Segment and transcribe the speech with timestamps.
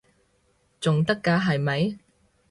[0.79, 1.99] 仲得㗎係咪？